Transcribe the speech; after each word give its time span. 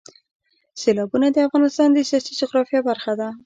سیلابونه 0.81 1.27
د 1.31 1.37
افغانستان 1.47 1.87
د 1.93 1.97
سیاسي 2.09 2.33
جغرافیه 2.39 2.81
برخه 2.89 3.13
ده. 3.19 3.29